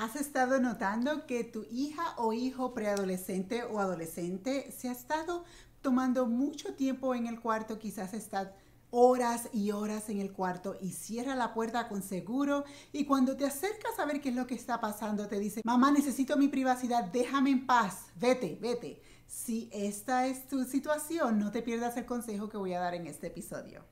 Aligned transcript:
¿Has 0.00 0.14
estado 0.14 0.60
notando 0.60 1.26
que 1.26 1.42
tu 1.42 1.66
hija 1.72 2.14
o 2.18 2.32
hijo 2.32 2.72
preadolescente 2.72 3.64
o 3.64 3.80
adolescente 3.80 4.70
se 4.70 4.88
ha 4.88 4.92
estado 4.92 5.44
tomando 5.82 6.26
mucho 6.26 6.72
tiempo 6.74 7.16
en 7.16 7.26
el 7.26 7.40
cuarto? 7.40 7.80
Quizás 7.80 8.14
está 8.14 8.54
horas 8.92 9.48
y 9.52 9.72
horas 9.72 10.08
en 10.08 10.20
el 10.20 10.30
cuarto 10.30 10.76
y 10.80 10.92
cierra 10.92 11.34
la 11.34 11.52
puerta 11.52 11.88
con 11.88 12.04
seguro 12.04 12.62
y 12.92 13.06
cuando 13.06 13.36
te 13.36 13.44
acercas 13.44 13.98
a 13.98 14.04
ver 14.04 14.20
qué 14.20 14.28
es 14.28 14.36
lo 14.36 14.46
que 14.46 14.54
está 14.54 14.80
pasando 14.80 15.26
te 15.26 15.40
dice, 15.40 15.62
mamá 15.64 15.90
necesito 15.90 16.36
mi 16.36 16.46
privacidad, 16.46 17.02
déjame 17.06 17.50
en 17.50 17.66
paz, 17.66 18.06
vete, 18.14 18.56
vete. 18.62 19.02
Si 19.26 19.68
esta 19.72 20.28
es 20.28 20.46
tu 20.46 20.62
situación, 20.62 21.40
no 21.40 21.50
te 21.50 21.60
pierdas 21.60 21.96
el 21.96 22.06
consejo 22.06 22.48
que 22.48 22.56
voy 22.56 22.72
a 22.72 22.78
dar 22.78 22.94
en 22.94 23.08
este 23.08 23.26
episodio. 23.26 23.84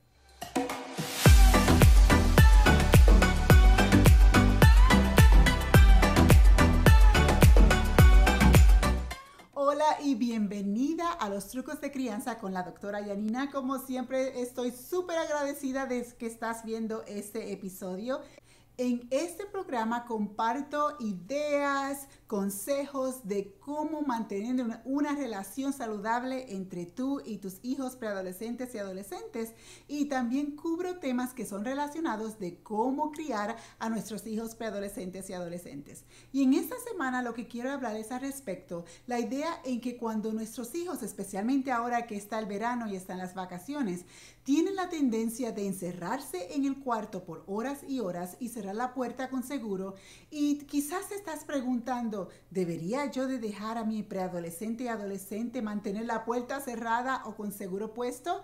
Y 10.03 10.15
bienvenida 10.15 11.11
a 11.11 11.29
los 11.29 11.47
trucos 11.47 11.81
de 11.81 11.91
crianza 11.91 12.37
con 12.37 12.53
la 12.53 12.63
doctora 12.63 13.01
Yanina. 13.01 13.49
Como 13.49 13.79
siempre, 13.79 14.41
estoy 14.41 14.71
súper 14.71 15.17
agradecida 15.17 15.85
de 15.85 16.05
que 16.17 16.27
estás 16.27 16.63
viendo 16.63 17.03
este 17.07 17.51
episodio. 17.51 18.21
En 18.79 19.07
este 19.09 19.47
programa 19.47 20.05
comparto 20.05 20.97
ideas, 20.99 22.07
consejos 22.27 23.27
de 23.27 23.55
cómo 23.59 24.03
mantener 24.03 24.63
una, 24.63 24.83
una, 24.85 25.15
relación 25.15 25.73
saludable 25.73 26.53
entre 26.53 26.85
tú 26.85 27.19
y 27.25 27.37
tus 27.37 27.57
hijos 27.63 27.95
preadolescentes 27.95 28.75
y 28.75 28.77
adolescentes 28.77 29.53
y 29.87 30.05
también 30.05 30.55
cubro 30.55 30.99
temas 30.99 31.33
que 31.33 31.47
son 31.47 31.65
relacionados 31.65 32.37
de 32.37 32.61
cómo 32.61 33.09
criar 33.09 33.55
a 33.79 33.89
nuestros 33.89 34.27
hijos 34.27 34.53
preadolescentes 34.53 35.27
y 35.31 35.33
adolescentes. 35.33 36.05
Y 36.31 36.43
en 36.43 36.53
esta 36.53 36.75
lo 36.97 37.33
que 37.35 37.47
quiero 37.47 37.71
hablar 37.71 37.95
es 37.95 38.11
al 38.11 38.21
respecto 38.21 38.83
la 39.05 39.19
idea 39.19 39.61
en 39.63 39.79
que 39.79 39.97
cuando 39.97 40.33
nuestros 40.33 40.73
hijos, 40.73 41.03
especialmente 41.03 41.71
ahora 41.71 42.07
que 42.07 42.15
está 42.15 42.39
el 42.39 42.47
verano 42.47 42.87
y 42.87 42.95
están 42.95 43.19
las 43.19 43.35
vacaciones, 43.35 44.03
tienen 44.43 44.75
la 44.75 44.89
tendencia 44.89 45.51
de 45.51 45.67
encerrarse 45.67 46.55
en 46.55 46.65
el 46.65 46.79
cuarto 46.79 47.23
por 47.23 47.43
horas 47.45 47.81
y 47.87 47.99
horas 47.99 48.35
y 48.39 48.49
cerrar 48.49 48.75
la 48.75 48.95
puerta 48.95 49.29
con 49.29 49.43
seguro 49.43 49.93
y 50.31 50.57
quizás 50.65 51.11
estás 51.11 51.45
preguntando, 51.45 52.29
¿debería 52.49 53.09
yo 53.11 53.27
de 53.27 53.37
dejar 53.37 53.77
a 53.77 53.85
mi 53.85 54.01
preadolescente 54.01 54.85
y 54.85 54.87
adolescente 54.87 55.61
mantener 55.61 56.05
la 56.05 56.25
puerta 56.25 56.59
cerrada 56.61 57.21
o 57.25 57.35
con 57.35 57.51
seguro 57.51 57.93
puesto? 57.93 58.41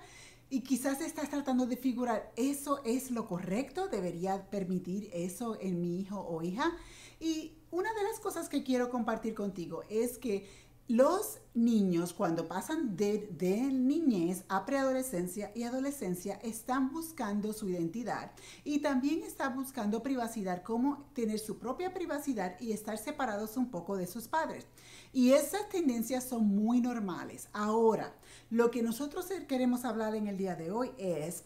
Y 0.50 0.62
quizás 0.62 1.02
estás 1.02 1.30
tratando 1.30 1.66
de 1.66 1.76
figurar, 1.76 2.32
¿eso 2.36 2.80
es 2.86 3.10
lo 3.10 3.28
correcto? 3.28 3.88
¿Debería 3.88 4.46
permitir 4.52 5.10
eso 5.12 5.58
en 5.60 5.82
mi 5.82 6.00
hijo 6.00 6.20
o 6.20 6.44
hija? 6.44 6.72
Y 7.20 7.54
una 7.74 7.92
de 7.94 8.04
las 8.04 8.20
cosas 8.20 8.50
que 8.50 8.64
quiero 8.64 8.92
compartir 8.92 9.34
contigo 9.34 9.82
es 9.90 10.20
que 10.20 10.48
los 10.88 11.40
niños 11.56 12.14
cuando 12.14 12.48
pasan 12.48 12.96
de, 12.96 13.30
niñez 13.72 14.44
a 14.48 14.66
preadolescencia 14.66 15.52
y 15.56 15.64
adolescencia 15.64 16.36
están 16.44 16.92
buscando 16.92 17.52
su 17.52 17.70
identidad 17.70 18.32
y 18.64 18.80
también 18.80 19.24
están 19.24 19.56
buscando 19.56 20.04
privacidad, 20.04 20.62
como 20.62 21.10
tener 21.14 21.40
su 21.40 21.58
propia 21.58 21.96
privacidad 21.96 22.60
y 22.60 22.74
estar 22.74 23.00
separados 23.00 23.58
un 23.58 23.72
poco 23.72 23.98
de 23.98 24.06
sus 24.06 24.28
padres. 24.28 24.68
Y 25.12 25.32
esas 25.32 25.68
tendencias 25.70 26.26
son 26.26 26.46
muy 26.46 26.80
normales. 26.80 27.48
Ahora, 27.54 28.14
lo 28.52 28.70
que 28.70 28.84
nosotros 28.84 29.28
queremos 29.48 29.84
hablar 29.84 30.16
en 30.16 30.28
el 30.28 30.38
día 30.38 30.56
de 30.56 30.70
hoy 30.70 30.92
es 31.00 31.44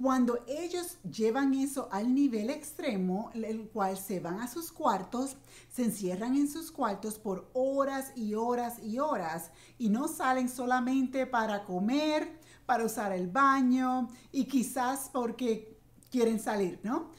cuando 0.00 0.38
ellos 0.46 0.98
llevan 1.10 1.54
eso 1.54 1.88
al 1.90 2.14
nivel 2.14 2.50
extremo, 2.50 3.30
el 3.34 3.68
cual 3.68 3.96
se 3.96 4.20
van 4.20 4.40
a 4.40 4.48
sus 4.48 4.70
cuartos, 4.70 5.36
se 5.72 5.84
encierran 5.84 6.36
en 6.36 6.48
sus 6.48 6.70
cuartos 6.70 7.18
por 7.18 7.48
horas 7.54 8.12
y 8.14 8.34
horas 8.34 8.78
y 8.82 8.98
horas 8.98 9.50
y 9.78 9.88
no 9.88 10.06
salen 10.08 10.50
solamente 10.50 11.26
para 11.26 11.64
comer, 11.64 12.38
para 12.66 12.84
usar 12.84 13.12
el 13.12 13.28
baño 13.28 14.08
y 14.32 14.44
quizás 14.44 15.08
porque 15.10 15.78
quieren 16.10 16.40
salir, 16.40 16.78
¿no? 16.82 17.10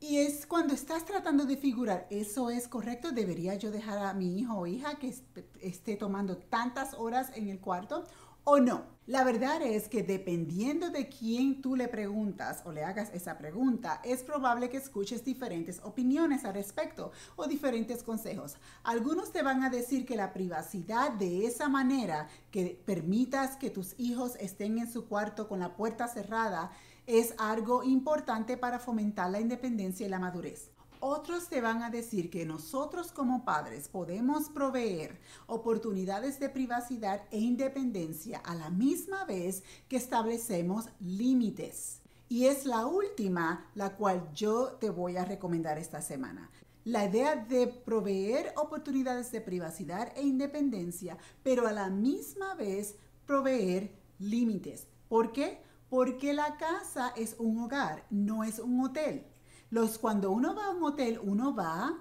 Y 0.00 0.18
es 0.18 0.46
cuando 0.46 0.74
estás 0.74 1.04
tratando 1.04 1.44
de 1.44 1.56
figurar, 1.56 2.06
¿eso 2.10 2.50
es 2.50 2.68
correcto? 2.68 3.10
¿Debería 3.10 3.54
yo 3.56 3.72
dejar 3.72 3.98
a 3.98 4.14
mi 4.14 4.38
hijo 4.38 4.54
o 4.56 4.66
hija 4.66 4.96
que 4.96 5.12
esté 5.60 5.96
tomando 5.96 6.36
tantas 6.36 6.94
horas 6.94 7.32
en 7.34 7.48
el 7.48 7.58
cuarto? 7.58 8.04
O 8.44 8.58
no. 8.58 8.98
La 9.08 9.24
verdad 9.24 9.62
es 9.62 9.88
que 9.88 10.02
dependiendo 10.02 10.90
de 10.90 11.08
quién 11.08 11.62
tú 11.62 11.76
le 11.76 11.88
preguntas 11.88 12.60
o 12.66 12.72
le 12.72 12.84
hagas 12.84 13.10
esa 13.14 13.38
pregunta, 13.38 14.02
es 14.04 14.22
probable 14.22 14.68
que 14.68 14.76
escuches 14.76 15.24
diferentes 15.24 15.80
opiniones 15.82 16.44
al 16.44 16.52
respecto 16.52 17.10
o 17.36 17.46
diferentes 17.46 18.02
consejos. 18.02 18.56
Algunos 18.84 19.32
te 19.32 19.42
van 19.42 19.62
a 19.62 19.70
decir 19.70 20.04
que 20.04 20.14
la 20.14 20.34
privacidad 20.34 21.12
de 21.12 21.46
esa 21.46 21.70
manera, 21.70 22.28
que 22.50 22.78
permitas 22.84 23.56
que 23.56 23.70
tus 23.70 23.94
hijos 23.98 24.36
estén 24.40 24.76
en 24.76 24.92
su 24.92 25.06
cuarto 25.08 25.48
con 25.48 25.60
la 25.60 25.74
puerta 25.74 26.06
cerrada, 26.06 26.70
es 27.06 27.34
algo 27.38 27.82
importante 27.84 28.58
para 28.58 28.78
fomentar 28.78 29.30
la 29.30 29.40
independencia 29.40 30.06
y 30.06 30.10
la 30.10 30.18
madurez. 30.18 30.70
Otros 31.00 31.48
te 31.48 31.60
van 31.60 31.84
a 31.84 31.90
decir 31.90 32.28
que 32.28 32.44
nosotros 32.44 33.12
como 33.12 33.44
padres 33.44 33.88
podemos 33.88 34.48
proveer 34.48 35.20
oportunidades 35.46 36.40
de 36.40 36.48
privacidad 36.48 37.22
e 37.30 37.38
independencia 37.38 38.38
a 38.38 38.56
la 38.56 38.70
misma 38.70 39.24
vez 39.24 39.62
que 39.88 39.96
establecemos 39.96 40.86
límites. 40.98 42.00
Y 42.28 42.46
es 42.46 42.66
la 42.66 42.86
última 42.86 43.70
la 43.76 43.94
cual 43.94 44.28
yo 44.34 44.76
te 44.80 44.90
voy 44.90 45.16
a 45.16 45.24
recomendar 45.24 45.78
esta 45.78 46.02
semana. 46.02 46.50
La 46.84 47.04
idea 47.04 47.36
de 47.36 47.68
proveer 47.68 48.52
oportunidades 48.56 49.30
de 49.30 49.40
privacidad 49.40 50.12
e 50.16 50.22
independencia, 50.22 51.16
pero 51.44 51.68
a 51.68 51.72
la 51.72 51.90
misma 51.90 52.54
vez 52.54 52.96
proveer 53.24 53.92
límites. 54.18 54.88
¿Por 55.08 55.30
qué? 55.30 55.62
Porque 55.90 56.32
la 56.32 56.56
casa 56.56 57.12
es 57.16 57.36
un 57.38 57.60
hogar, 57.60 58.04
no 58.10 58.42
es 58.42 58.58
un 58.58 58.84
hotel. 58.84 59.26
Los, 59.70 59.98
cuando 59.98 60.30
uno 60.30 60.54
va 60.54 60.66
a 60.66 60.70
un 60.70 60.82
hotel, 60.82 61.20
uno 61.22 61.54
va 61.54 61.98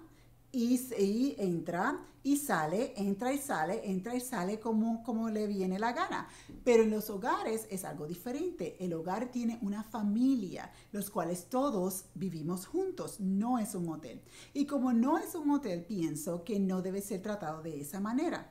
y, 0.51 0.79
y, 0.97 1.35
entra 1.38 2.00
y 2.23 2.35
sale, 2.35 2.94
entra 2.97 3.31
y 3.33 3.38
sale, 3.38 3.89
entra 3.89 4.16
y 4.16 4.19
sale 4.19 4.59
como, 4.59 5.01
como 5.03 5.29
le 5.29 5.47
viene 5.47 5.79
la 5.79 5.94
gana. 5.94 6.27
Pero 6.63 6.83
en 6.83 6.91
los 6.91 7.09
hogares 7.09 7.67
es 7.69 7.85
algo 7.85 8.06
diferente. 8.06 8.75
El 8.83 8.94
hogar 8.94 9.31
tiene 9.31 9.59
una 9.61 9.83
familia, 9.83 10.72
los 10.91 11.09
cuales 11.09 11.45
todos 11.45 12.06
vivimos 12.16 12.66
juntos. 12.66 13.19
No 13.19 13.59
es 13.59 13.75
un 13.75 13.88
hotel. 13.89 14.22
Y 14.53 14.66
como 14.66 14.91
no 14.91 15.17
es 15.17 15.35
un 15.35 15.51
hotel, 15.51 15.85
pienso 15.85 16.44
que 16.44 16.59
no 16.59 16.81
debe 16.81 17.01
ser 17.01 17.22
tratado 17.22 17.61
de 17.61 17.79
esa 17.79 18.00
manera. 18.00 18.50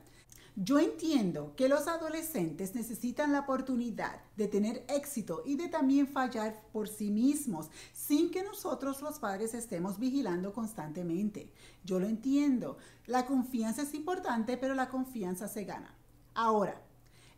Yo 0.59 0.79
entiendo 0.79 1.53
que 1.55 1.69
los 1.69 1.87
adolescentes 1.87 2.73
necesitan 2.73 3.31
la 3.31 3.41
oportunidad 3.41 4.19
de 4.37 4.47
tener 4.47 4.83
éxito 4.89 5.43
y 5.45 5.55
de 5.55 5.67
también 5.67 6.07
fallar 6.07 6.63
por 6.73 6.87
sí 6.87 7.11
mismos 7.11 7.69
sin 7.93 8.31
que 8.31 8.41
nosotros 8.41 9.03
los 9.03 9.19
padres 9.19 9.53
estemos 9.53 9.99
vigilando 9.99 10.53
constantemente. 10.53 11.53
Yo 11.83 11.99
lo 11.99 12.07
entiendo. 12.07 12.79
La 13.05 13.27
confianza 13.27 13.83
es 13.83 13.93
importante, 13.93 14.57
pero 14.57 14.73
la 14.73 14.89
confianza 14.89 15.47
se 15.47 15.63
gana. 15.63 15.95
Ahora, 16.33 16.81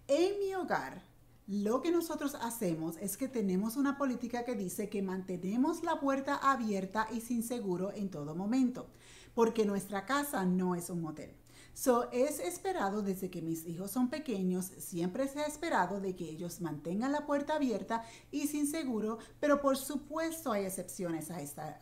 en 0.08 0.40
mi 0.40 0.56
hogar, 0.56 1.04
lo 1.46 1.82
que 1.82 1.92
nosotros 1.92 2.36
hacemos 2.36 2.96
es 3.02 3.18
que 3.18 3.28
tenemos 3.28 3.76
una 3.76 3.98
política 3.98 4.46
que 4.46 4.56
dice 4.56 4.88
que 4.88 5.02
mantenemos 5.02 5.84
la 5.84 6.00
puerta 6.00 6.36
abierta 6.38 7.06
y 7.12 7.20
sin 7.20 7.44
seguro 7.44 7.92
en 7.92 8.12
todo 8.12 8.34
momento, 8.34 8.88
porque 9.34 9.66
nuestra 9.66 10.06
casa 10.06 10.46
no 10.46 10.74
es 10.74 10.90
un 10.90 11.04
hotel. 11.06 11.39
So, 11.80 12.12
es 12.12 12.42
esperado 12.42 13.02
desde 13.02 13.30
que 13.30 13.42
mis 13.42 13.66
hijos 13.66 13.92
son 13.92 14.10
pequeños, 14.10 14.66
siempre 14.80 15.30
se 15.30 15.40
ha 15.40 15.46
esperado 15.46 16.02
de 16.02 16.14
que 16.14 16.26
ellos 16.26 16.60
mantengan 16.60 17.14
la 17.14 17.26
puerta 17.26 17.56
abierta 17.56 18.04
y 18.32 18.48
sin 18.48 18.68
seguro, 18.68 19.18
pero 19.40 19.62
por 19.62 19.78
supuesto 19.78 20.52
hay 20.52 20.66
excepciones 20.66 21.32
a 21.32 21.40
esta, 21.40 21.80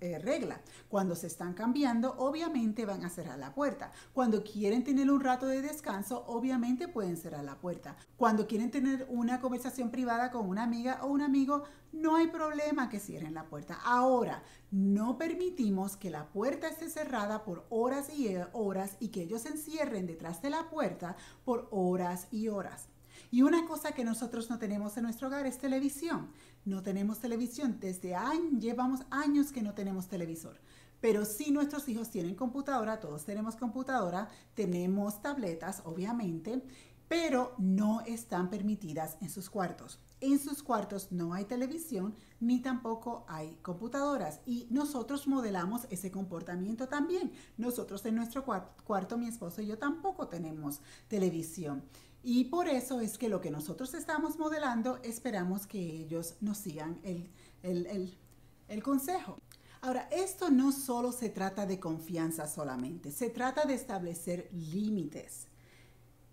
eh, 0.00 0.20
regla. 0.20 0.60
Cuando 0.88 1.16
se 1.16 1.26
están 1.26 1.52
cambiando, 1.52 2.14
obviamente 2.16 2.86
van 2.86 3.04
a 3.04 3.10
cerrar 3.10 3.40
la 3.40 3.52
puerta. 3.52 3.90
Cuando 4.12 4.44
quieren 4.44 4.84
tener 4.84 5.10
un 5.10 5.20
rato 5.20 5.48
de 5.48 5.62
descanso, 5.62 6.24
obviamente 6.28 6.86
pueden 6.86 7.16
cerrar 7.16 7.42
la 7.42 7.58
puerta. 7.58 7.96
Cuando 8.16 8.46
quieren 8.46 8.70
tener 8.70 9.04
una 9.10 9.40
conversación 9.40 9.90
privada 9.90 10.30
con 10.30 10.48
una 10.48 10.62
amiga 10.62 11.00
o 11.02 11.08
un 11.08 11.22
amigo, 11.22 11.64
no 11.94 12.16
hay 12.16 12.26
problema 12.26 12.88
que 12.88 13.00
cierren 13.00 13.34
la 13.34 13.46
puerta. 13.46 13.78
Ahora, 13.84 14.42
no 14.70 15.16
permitimos 15.16 15.96
que 15.96 16.10
la 16.10 16.28
puerta 16.28 16.68
esté 16.68 16.90
cerrada 16.90 17.44
por 17.44 17.66
horas 17.70 18.10
y 18.12 18.28
horas 18.52 18.96
y 19.00 19.08
que 19.08 19.22
ellos 19.22 19.42
se 19.42 19.50
encierren 19.50 20.06
detrás 20.06 20.42
de 20.42 20.50
la 20.50 20.68
puerta 20.68 21.16
por 21.44 21.68
horas 21.70 22.28
y 22.30 22.48
horas. 22.48 22.88
Y 23.30 23.42
una 23.42 23.66
cosa 23.66 23.92
que 23.92 24.04
nosotros 24.04 24.50
no 24.50 24.58
tenemos 24.58 24.96
en 24.96 25.04
nuestro 25.04 25.28
hogar 25.28 25.46
es 25.46 25.58
televisión. 25.58 26.30
No 26.64 26.82
tenemos 26.82 27.20
televisión. 27.20 27.78
Desde 27.80 28.14
años, 28.14 28.60
llevamos 28.60 29.00
años 29.10 29.52
que 29.52 29.62
no 29.62 29.74
tenemos 29.74 30.08
televisor. 30.08 30.60
Pero 31.00 31.24
sí 31.24 31.50
nuestros 31.50 31.88
hijos 31.88 32.10
tienen 32.10 32.34
computadora, 32.34 33.00
todos 33.00 33.24
tenemos 33.24 33.56
computadora, 33.56 34.28
tenemos 34.54 35.20
tabletas, 35.20 35.82
obviamente, 35.84 36.62
pero 37.08 37.54
no 37.58 38.00
están 38.02 38.50
permitidas 38.50 39.16
en 39.20 39.28
sus 39.28 39.50
cuartos. 39.50 40.00
En 40.24 40.38
sus 40.38 40.62
cuartos 40.62 41.12
no 41.12 41.34
hay 41.34 41.44
televisión 41.44 42.14
ni 42.40 42.60
tampoco 42.60 43.26
hay 43.28 43.58
computadoras 43.60 44.40
y 44.46 44.66
nosotros 44.70 45.28
modelamos 45.28 45.86
ese 45.90 46.10
comportamiento 46.10 46.88
también. 46.88 47.30
Nosotros 47.58 48.06
en 48.06 48.14
nuestro 48.14 48.42
cuarto, 48.42 49.18
mi 49.18 49.28
esposo 49.28 49.60
y 49.60 49.66
yo 49.66 49.76
tampoco 49.76 50.26
tenemos 50.26 50.80
televisión. 51.08 51.84
Y 52.22 52.44
por 52.44 52.68
eso 52.68 53.00
es 53.00 53.18
que 53.18 53.28
lo 53.28 53.42
que 53.42 53.50
nosotros 53.50 53.92
estamos 53.92 54.38
modelando, 54.38 54.98
esperamos 55.02 55.66
que 55.66 55.78
ellos 55.78 56.36
nos 56.40 56.56
sigan 56.56 56.98
el, 57.02 57.28
el 57.62 58.82
consejo. 58.82 59.36
Ahora, 59.82 60.08
esto 60.10 60.50
no 60.50 60.72
solo 60.72 61.12
se 61.12 61.28
trata 61.28 61.66
de 61.66 61.78
confianza 61.78 62.48
solamente, 62.48 63.10
se 63.10 63.28
trata 63.28 63.66
de 63.66 63.74
establecer 63.74 64.48
límites. 64.54 65.48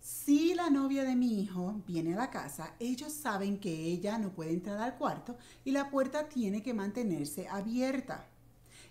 Si 0.02 0.56
la 0.56 0.72
novia 0.72 1.04
de 1.04 1.16
mi 1.16 1.40
hijo 1.42 1.84
viene 1.86 2.16
a 2.16 2.18
la 2.18 2.32
casa, 2.32 2.74
ellos 2.80 3.14
saben 3.14 3.60
que 3.60 3.72
ella 3.72 4.18
no 4.18 4.32
puede 4.32 4.52
entrar 4.52 4.80
al 4.80 4.98
cuarto 4.98 5.38
y 5.64 5.70
la 5.70 5.92
puerta 5.92 6.28
tiene 6.28 6.64
que 6.64 6.74
mantenerse 6.74 7.48
abierta. 7.48 8.26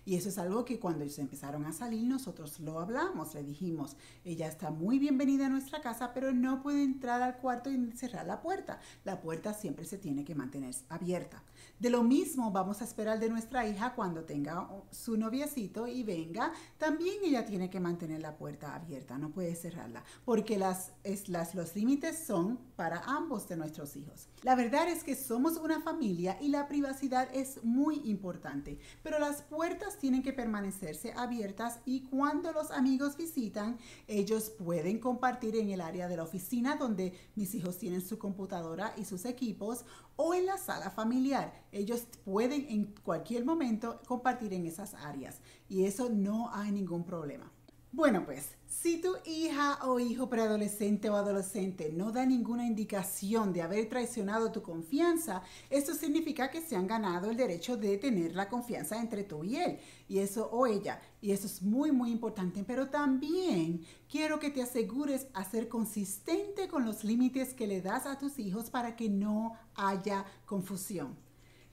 Y 0.05 0.15
eso 0.15 0.29
es 0.29 0.37
algo 0.37 0.65
que 0.65 0.79
cuando 0.79 1.03
ellos 1.03 1.19
empezaron 1.19 1.65
a 1.65 1.73
salir 1.73 2.03
nosotros 2.03 2.59
lo 2.59 2.79
hablamos, 2.79 3.33
le 3.33 3.43
dijimos, 3.43 3.95
ella 4.23 4.47
está 4.47 4.71
muy 4.71 4.99
bienvenida 4.99 5.45
a 5.45 5.49
nuestra 5.49 5.81
casa, 5.81 6.13
pero 6.13 6.33
no 6.33 6.61
puede 6.61 6.83
entrar 6.83 7.21
al 7.21 7.37
cuarto 7.37 7.69
y 7.69 7.91
cerrar 7.91 8.25
la 8.25 8.41
puerta. 8.41 8.79
La 9.03 9.21
puerta 9.21 9.53
siempre 9.53 9.85
se 9.85 9.97
tiene 9.97 10.25
que 10.25 10.35
mantener 10.35 10.73
abierta. 10.89 11.43
De 11.79 11.89
lo 11.89 12.03
mismo 12.03 12.51
vamos 12.51 12.81
a 12.81 12.85
esperar 12.85 13.19
de 13.19 13.29
nuestra 13.29 13.67
hija 13.67 13.93
cuando 13.95 14.23
tenga 14.23 14.67
su 14.91 15.17
noviecito 15.17 15.87
y 15.87 16.03
venga, 16.03 16.51
también 16.77 17.17
ella 17.23 17.45
tiene 17.45 17.69
que 17.69 17.79
mantener 17.79 18.21
la 18.21 18.37
puerta 18.37 18.75
abierta, 18.75 19.17
no 19.17 19.31
puede 19.31 19.55
cerrarla, 19.55 20.03
porque 20.25 20.57
las, 20.57 20.91
es, 21.03 21.29
las, 21.29 21.55
los 21.55 21.75
límites 21.75 22.19
son 22.19 22.59
para 22.75 22.99
ambos 23.05 23.47
de 23.47 23.57
nuestros 23.57 23.95
hijos. 23.95 24.27
La 24.43 24.55
verdad 24.55 24.89
es 24.89 25.03
que 25.03 25.15
somos 25.15 25.57
una 25.57 25.81
familia 25.81 26.37
y 26.41 26.49
la 26.49 26.67
privacidad 26.67 27.27
es 27.33 27.63
muy 27.63 28.01
importante, 28.05 28.79
pero 29.03 29.19
las 29.19 29.41
puertas 29.41 29.90
tienen 29.97 30.23
que 30.23 30.33
permanecerse 30.33 31.13
abiertas 31.13 31.79
y 31.85 32.01
cuando 32.01 32.51
los 32.51 32.71
amigos 32.71 33.17
visitan, 33.17 33.77
ellos 34.07 34.49
pueden 34.49 34.99
compartir 34.99 35.55
en 35.55 35.69
el 35.69 35.81
área 35.81 36.07
de 36.07 36.17
la 36.17 36.23
oficina 36.23 36.75
donde 36.75 37.13
mis 37.35 37.53
hijos 37.55 37.77
tienen 37.77 38.01
su 38.01 38.17
computadora 38.17 38.93
y 38.97 39.05
sus 39.05 39.25
equipos 39.25 39.85
o 40.15 40.33
en 40.33 40.45
la 40.45 40.57
sala 40.57 40.89
familiar. 40.89 41.53
Ellos 41.71 42.07
pueden 42.23 42.65
en 42.69 42.93
cualquier 43.03 43.45
momento 43.45 44.01
compartir 44.07 44.53
en 44.53 44.65
esas 44.65 44.93
áreas 44.93 45.39
y 45.69 45.85
eso 45.85 46.09
no 46.09 46.53
hay 46.53 46.71
ningún 46.71 47.03
problema. 47.03 47.51
Bueno, 47.93 48.23
pues 48.25 48.55
si 48.67 49.01
tu 49.01 49.17
hija 49.25 49.79
o 49.83 49.99
hijo 49.99 50.29
preadolescente 50.29 51.09
o 51.09 51.15
adolescente 51.17 51.91
no 51.91 52.13
da 52.13 52.25
ninguna 52.25 52.65
indicación 52.65 53.51
de 53.51 53.61
haber 53.61 53.89
traicionado 53.89 54.49
tu 54.49 54.61
confianza, 54.61 55.41
esto 55.69 55.93
significa 55.93 56.49
que 56.49 56.61
se 56.61 56.77
han 56.77 56.87
ganado 56.87 57.29
el 57.29 57.35
derecho 57.35 57.75
de 57.75 57.97
tener 57.97 58.33
la 58.33 58.47
confianza 58.47 58.97
entre 58.97 59.25
tú 59.25 59.43
y 59.43 59.57
él, 59.57 59.77
y 60.07 60.19
eso 60.19 60.49
o 60.53 60.67
ella, 60.67 61.01
y 61.19 61.31
eso 61.31 61.47
es 61.47 61.61
muy 61.61 61.91
muy 61.91 62.11
importante, 62.11 62.63
pero 62.65 62.89
también 62.89 63.85
quiero 64.09 64.39
que 64.39 64.51
te 64.51 64.61
asegures 64.61 65.27
a 65.33 65.43
ser 65.43 65.67
consistente 65.67 66.69
con 66.69 66.85
los 66.85 67.03
límites 67.03 67.53
que 67.53 67.67
le 67.67 67.81
das 67.81 68.05
a 68.05 68.17
tus 68.17 68.39
hijos 68.39 68.69
para 68.69 68.95
que 68.95 69.09
no 69.09 69.55
haya 69.75 70.23
confusión. 70.45 71.17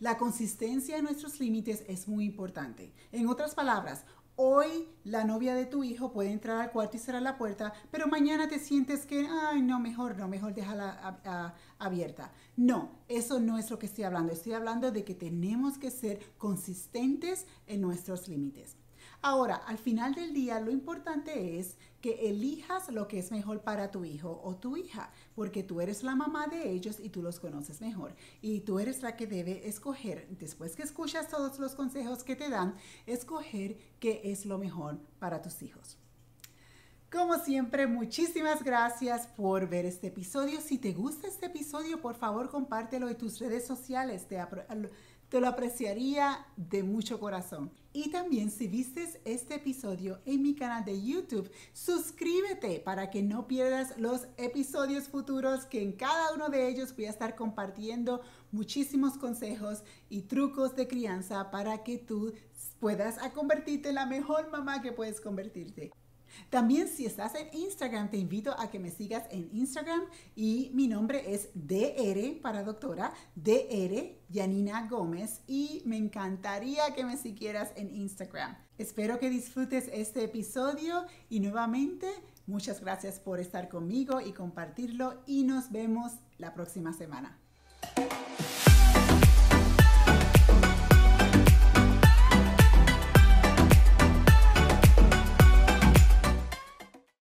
La 0.01 0.17
consistencia 0.17 0.97
en 0.97 1.03
nuestros 1.03 1.41
límites 1.41 1.83
es 1.89 2.07
muy 2.07 2.25
importante. 2.25 2.93
En 3.11 3.27
otras 3.27 3.57
palabras, 3.57 4.05
Hoy 4.41 4.87
la 5.03 5.25
novia 5.25 5.57
de 5.57 5.67
tu 5.67 5.83
hijo 5.83 6.13
puede 6.13 6.31
entrar 6.31 6.61
al 6.61 6.71
cuarto 6.71 6.97
y 6.97 7.01
cerrar 7.01 7.23
la 7.23 7.37
puerta, 7.37 7.73
pero 7.91 8.07
mañana 8.07 8.47
te 8.47 8.61
sientes 8.61 9.05
que, 9.05 9.27
ay, 9.29 9.61
no, 9.63 9.81
mejor 9.81 10.17
no, 10.17 10.29
mejor 10.29 10.55
déjala 10.55 11.19
abierta. 11.81 12.31
No, 12.57 12.89
eso 13.09 13.41
no 13.41 13.59
es 13.59 13.69
lo 13.69 13.81
que 13.81 13.87
estoy 13.87 14.05
hablando. 14.05 14.33
Estoy 14.33 14.53
hablando 14.53 14.93
de 14.93 15.03
que 15.03 15.17
tenemos 15.17 15.77
que 15.77 15.91
ser 15.91 16.21
consistentes 16.39 17.47
en 17.67 17.81
nuestros 17.81 18.29
límites. 18.29 18.77
Ahora, 19.21 19.57
al 19.57 19.79
final 19.79 20.15
del 20.15 20.33
día, 20.33 20.61
lo 20.61 20.71
importante 20.71 21.59
es 21.59 21.77
que 22.01 22.29
elijas 22.29 22.89
lo 22.91 23.09
que 23.09 23.19
es 23.19 23.33
mejor 23.33 23.63
para 23.63 23.91
tu 23.91 24.05
hijo 24.05 24.41
o 24.45 24.55
tu 24.55 24.77
hija, 24.77 25.11
porque 25.35 25.65
tú 25.65 25.81
eres 25.81 26.05
la 26.05 26.15
mamá 26.15 26.47
de 26.47 26.71
ellos 26.71 27.01
y 27.01 27.09
tú 27.09 27.21
los 27.21 27.41
conoces 27.41 27.81
mejor. 27.81 28.15
Y 28.41 28.61
tú 28.61 28.79
eres 28.79 29.03
la 29.03 29.17
que 29.17 29.27
debe 29.27 29.67
escoger, 29.69 30.29
después 30.39 30.77
que 30.77 30.85
escuchas 30.85 31.29
todos 31.29 31.59
los 31.59 31.75
consejos 31.75 32.23
que 32.23 32.37
te 32.37 32.49
dan, 32.49 32.75
escoger 33.07 33.77
qué 33.99 34.21
es 34.25 34.47
lo 34.47 34.57
mejor 34.57 35.01
para 35.19 35.43
tus 35.43 35.63
hijos. 35.63 35.99
Como 37.11 37.39
siempre, 37.39 37.87
muchísimas 37.87 38.63
gracias 38.63 39.27
por 39.29 39.67
ver 39.67 39.87
este 39.87 40.09
episodio. 40.09 40.61
Si 40.61 40.77
te 40.77 40.93
gusta 40.93 41.27
este 41.27 41.47
episodio, 41.47 42.03
por 42.03 42.15
favor 42.17 42.51
compártelo 42.51 43.09
en 43.09 43.17
tus 43.17 43.41
redes 43.41 43.67
sociales. 43.67 44.27
Te 45.29 45.41
lo 45.41 45.49
apreciaría 45.49 46.47
de 46.57 46.83
mucho 46.83 47.21
corazón. 47.21 47.71
Y 47.93 48.11
también 48.11 48.51
si 48.51 48.69
vistes 48.69 49.19
este 49.25 49.57
episodio 49.57 50.21
en 50.25 50.43
mi 50.43 50.55
canal 50.55 50.85
de 50.85 51.03
YouTube, 51.03 51.51
suscríbete 51.73 52.81
para 52.81 53.11
que 53.11 53.23
no 53.23 53.47
pierdas 53.49 53.99
los 53.99 54.27
episodios 54.37 55.09
futuros 55.09 55.67
que 55.67 55.83
en 55.83 55.93
cada 55.93 56.33
uno 56.35 56.49
de 56.49 56.69
ellos 56.69 56.95
voy 56.95 57.07
a 57.07 57.11
estar 57.11 57.35
compartiendo 57.35 58.23
muchísimos 58.53 59.19
consejos 59.19 59.83
y 60.09 60.23
trucos 60.23 60.77
de 60.77 60.89
crianza 60.89 61.51
para 61.51 61.83
que 61.83 61.99
tú 61.99 62.33
puedas 62.79 63.19
convertirte 63.33 63.91
en 63.91 63.97
la 63.97 64.07
mejor 64.07 64.51
mamá 64.51 64.81
que 64.81 64.93
puedes 64.93 65.21
convertirte. 65.21 65.91
También 66.51 66.89
si 66.89 67.07
estás 67.07 67.35
en 67.35 67.49
Instagram, 67.53 68.11
te 68.11 68.17
invito 68.17 68.55
a 68.59 68.71
que 68.71 68.79
me 68.79 68.91
sigas 68.91 69.25
en 69.31 69.49
Instagram 69.53 70.03
y 70.35 70.71
mi 70.75 70.89
nombre 70.89 71.35
es 71.35 71.51
DR 71.55 72.41
para 72.41 72.63
doctora, 72.63 73.13
DR 73.35 74.17
Yanina 74.29 74.87
Gómez 74.89 75.41
y 75.47 75.83
me 75.85 75.97
encantaría 75.97 76.95
que 76.95 77.05
me 77.05 77.17
siguieras 77.17 77.73
en 77.77 77.95
Instagram. 77.95 78.57
Espero 78.79 79.19
que 79.19 79.31
disfrutes 79.31 79.91
este 79.93 80.25
episodio 80.25 81.05
y 81.29 81.41
nuevamente 81.41 82.09
muchas 82.47 82.81
gracias 82.81 83.19
por 83.21 83.41
estar 83.41 83.69
conmigo 83.69 84.21
y 84.21 84.33
compartirlo 84.33 85.23
y 85.27 85.45
nos 85.45 85.71
vemos 85.71 86.13
la 86.39 86.55
próxima 86.55 86.93
semana. 86.93 87.39